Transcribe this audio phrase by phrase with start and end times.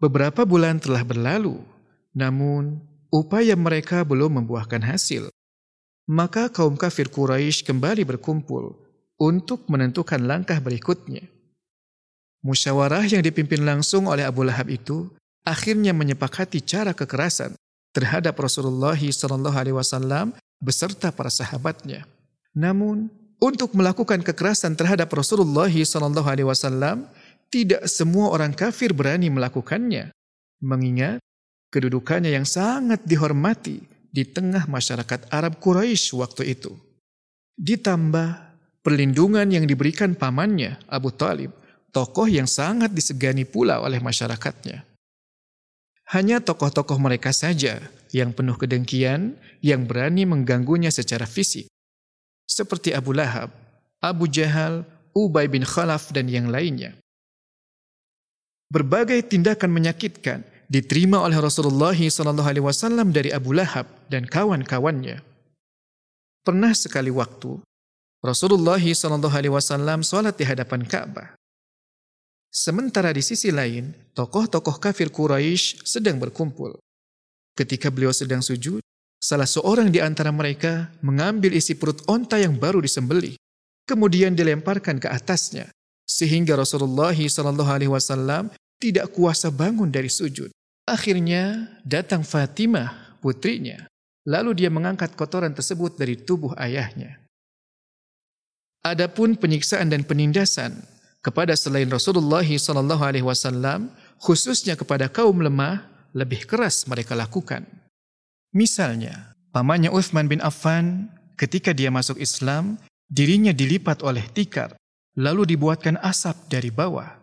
[0.00, 1.60] Beberapa bulan telah berlalu,
[2.16, 2.80] namun
[3.12, 5.28] upaya mereka belum membuahkan hasil.
[6.08, 8.80] Maka kaum kafir Quraisy kembali berkumpul
[9.20, 11.28] untuk menentukan langkah berikutnya.
[12.40, 15.12] Musyawarah yang dipimpin langsung oleh Abu Lahab itu
[15.44, 17.52] akhirnya menyepakati cara kekerasan
[17.92, 20.32] terhadap Rasulullah SAW
[20.64, 22.08] beserta para sahabatnya.
[22.56, 27.04] Namun, untuk melakukan kekerasan terhadap Rasulullah SAW,
[27.50, 30.14] tidak semua orang kafir berani melakukannya,
[30.62, 31.18] mengingat
[31.74, 36.74] kedudukannya yang sangat dihormati di tengah masyarakat Arab Quraisy waktu itu.
[37.58, 38.28] Ditambah
[38.82, 41.50] perlindungan yang diberikan pamannya Abu Talib,
[41.90, 44.86] tokoh yang sangat disegani pula oleh masyarakatnya.
[46.10, 47.78] Hanya tokoh-tokoh mereka saja
[48.10, 51.70] yang penuh kedengkian yang berani mengganggunya secara fisik.
[52.50, 53.54] Seperti Abu Lahab,
[54.02, 54.82] Abu Jahal,
[55.14, 56.98] Ubay bin Khalaf dan yang lainnya.
[58.70, 65.18] Berbagai tindakan menyakitkan diterima oleh Rasulullah SAW dari Abu Lahab dan kawan-kawannya.
[66.46, 67.58] Pernah sekali waktu
[68.22, 71.34] Rasulullah SAW sholat di hadapan Ka'bah.
[72.50, 76.78] Sementara di sisi lain, tokoh-tokoh kafir Quraisy sedang berkumpul.
[77.58, 78.78] Ketika beliau sedang sujud,
[79.18, 83.34] salah seorang di antara mereka mengambil isi perut onta yang baru disembelih,
[83.82, 85.70] kemudian dilemparkan ke atasnya,
[86.10, 88.50] sehingga Rasulullah SAW
[88.82, 90.50] tidak kuasa bangun dari sujud.
[90.82, 93.86] Akhirnya datang Fatimah, putrinya.
[94.26, 97.22] Lalu dia mengangkat kotoran tersebut dari tubuh ayahnya.
[98.82, 100.82] Adapun penyiksaan dan penindasan
[101.22, 107.62] kepada selain Rasulullah sallallahu alaihi wasallam, khususnya kepada kaum lemah, lebih keras mereka lakukan.
[108.50, 111.06] Misalnya, pamannya Uthman bin Affan
[111.38, 114.79] ketika dia masuk Islam, dirinya dilipat oleh tikar,
[115.20, 117.20] lalu dibuatkan asap dari bawah.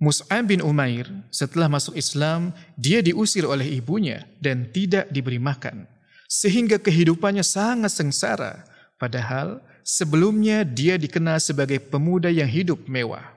[0.00, 5.84] Mus'ab bin Umair setelah masuk Islam, dia diusir oleh ibunya dan tidak diberi makan.
[6.24, 8.64] Sehingga kehidupannya sangat sengsara.
[8.96, 13.36] Padahal sebelumnya dia dikenal sebagai pemuda yang hidup mewah.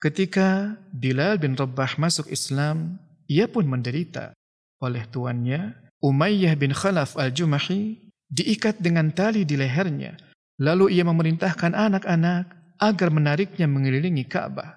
[0.00, 2.96] Ketika Bilal bin Rabah masuk Islam,
[3.28, 4.32] ia pun menderita.
[4.80, 10.16] Oleh tuannya, Umayyah bin Khalaf al-Jumahi diikat dengan tali di lehernya.
[10.56, 14.76] Lalu ia memerintahkan anak-anak agar menariknya mengelilingi Ka'bah.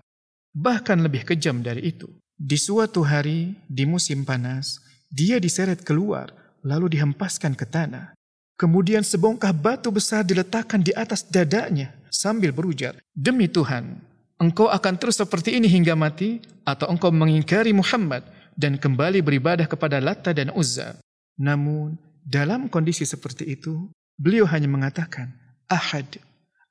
[0.56, 2.10] Bahkan lebih kejam dari itu.
[2.40, 4.80] Di suatu hari, di musim panas,
[5.12, 6.32] dia diseret keluar,
[6.64, 8.16] lalu dihempaskan ke tanah.
[8.60, 14.00] Kemudian sebongkah batu besar diletakkan di atas dadanya sambil berujar, Demi Tuhan,
[14.40, 18.24] engkau akan terus seperti ini hingga mati, atau engkau mengingkari Muhammad
[18.60, 21.00] dan kembali beribadah kepada Latta dan Uzza.
[21.40, 23.88] Namun, dalam kondisi seperti itu,
[24.20, 25.32] beliau hanya mengatakan,
[25.72, 26.20] Ahad,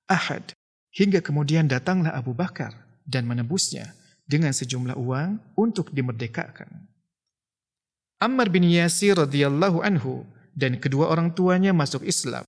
[0.05, 0.57] Ahad.
[0.99, 2.75] Hingga kemudian datanglah Abu Bakar
[3.07, 3.95] dan menebusnya
[4.27, 6.67] dengan sejumlah uang untuk dimerdekakan.
[8.19, 10.27] Ammar bin Yasir radhiyallahu anhu
[10.59, 12.43] dan kedua orang tuanya masuk Islam.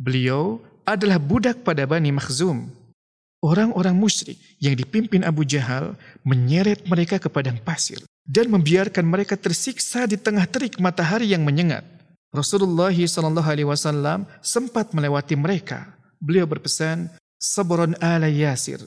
[0.00, 0.56] Beliau
[0.88, 2.72] adalah budak pada Bani Makhzum.
[3.44, 10.08] Orang-orang musyrik yang dipimpin Abu Jahal menyeret mereka ke padang pasir dan membiarkan mereka tersiksa
[10.08, 11.84] di tengah terik matahari yang menyengat.
[12.32, 15.92] Rasulullah SAW sempat melewati mereka.
[16.16, 18.80] Beliau berpesan, Sabron ala Yasir,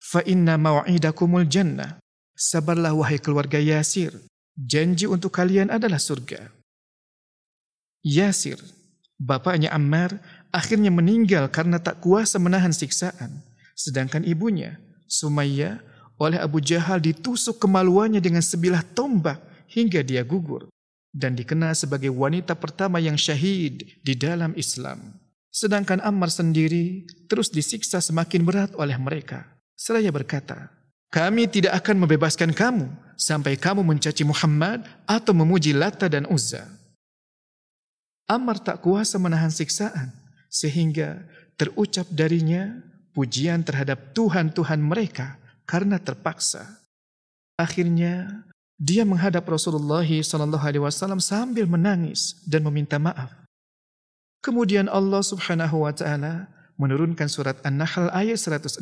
[0.00, 2.00] Fa inna maw'idakumul jannah.
[2.34, 4.16] Sabarlah wahai keluarga Yasir.
[4.56, 6.50] Janji untuk kalian adalah surga.
[8.00, 8.56] Yasir,
[9.20, 10.16] bapaknya Ammar,
[10.48, 13.44] akhirnya meninggal karena tak kuasa menahan siksaan.
[13.76, 15.84] Sedangkan ibunya, Sumayyah,
[16.20, 20.68] oleh Abu Jahal ditusuk kemaluannya dengan sebilah tombak hingga dia gugur
[21.12, 25.16] dan dikenal sebagai wanita pertama yang syahid di dalam Islam.
[25.50, 29.46] Sedangkan Ammar sendiri terus disiksa semakin berat oleh mereka.
[29.74, 30.70] Seraya berkata,
[31.10, 32.86] kami tidak akan membebaskan kamu
[33.18, 36.70] sampai kamu mencaci Muhammad atau memuji Lata dan Uzza.
[38.30, 40.14] Ammar tak kuasa menahan siksaan
[40.46, 41.18] sehingga
[41.58, 42.78] terucap darinya
[43.10, 45.34] pujian terhadap Tuhan-Tuhan mereka
[45.66, 46.78] karena terpaksa.
[47.58, 48.46] Akhirnya
[48.78, 53.34] dia menghadap Rasulullah SAW sambil menangis dan meminta maaf.
[54.40, 56.48] Kemudian Allah Subhanahu wa taala
[56.80, 58.80] menurunkan surat An-Nahl ayat 106.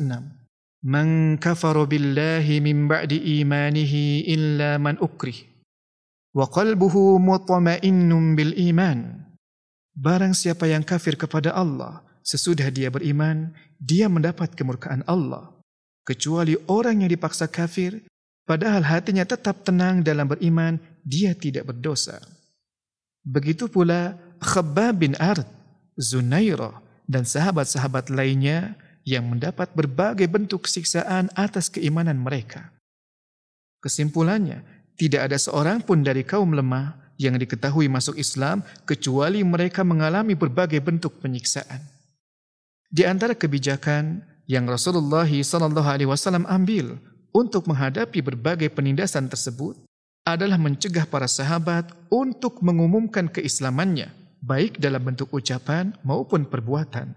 [0.87, 5.35] Man kafara billahi min ba'di imanihi illa man ukrih.
[6.31, 9.27] Wa qalbuhu mutmainnun bil iman.
[9.99, 15.51] Barang siapa yang kafir kepada Allah, sesudah dia beriman, dia mendapat kemurkaan Allah.
[16.07, 18.07] Kecuali orang yang dipaksa kafir,
[18.47, 22.23] padahal hatinya tetap tenang dalam beriman, dia tidak berdosa.
[23.27, 25.45] Begitu pula Khabbab bin Ard,
[25.99, 32.71] Zunairah, dan sahabat-sahabat lainnya yang mendapat berbagai bentuk siksaan atas keimanan mereka.
[33.79, 34.63] Kesimpulannya,
[34.99, 40.79] tidak ada seorang pun dari kaum lemah yang diketahui masuk Islam kecuali mereka mengalami berbagai
[40.79, 41.79] bentuk penyiksaan.
[42.89, 46.97] Di antara kebijakan yang Rasulullah SAW ambil
[47.31, 49.77] untuk menghadapi berbagai penindasan tersebut
[50.25, 54.09] adalah mencegah para sahabat untuk mengumumkan keislamannya,
[54.39, 57.11] baik dalam bentuk ucapan maupun perbuatan.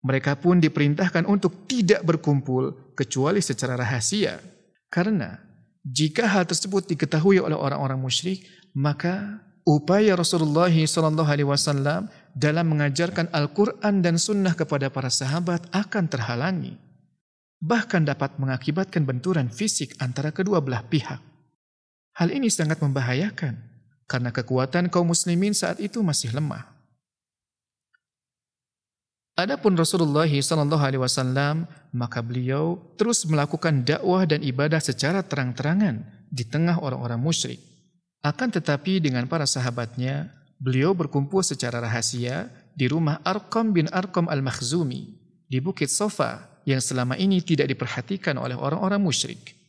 [0.00, 4.40] Mereka pun diperintahkan untuk tidak berkumpul kecuali secara rahasia,
[4.88, 5.36] karena
[5.84, 14.16] jika hal tersebut diketahui oleh orang-orang musyrik, maka upaya Rasulullah SAW dalam mengajarkan Al-Quran dan
[14.16, 16.80] Sunnah kepada para sahabat akan terhalangi,
[17.60, 21.20] bahkan dapat mengakibatkan benturan fisik antara kedua belah pihak.
[22.16, 23.56] Hal ini sangat membahayakan
[24.10, 26.66] karena kekuatan kaum muslimin saat itu masih lemah.
[29.38, 31.64] Adapun Rasulullah SAW,
[31.94, 37.62] maka beliau terus melakukan dakwah dan ibadah secara terang-terangan di tengah orang-orang musyrik.
[38.20, 40.28] Akan tetapi dengan para sahabatnya,
[40.60, 45.16] beliau berkumpul secara rahasia di rumah Arqam bin Arqam al-Makhzumi
[45.48, 49.59] di Bukit Sofa yang selama ini tidak diperhatikan oleh orang-orang musyrik.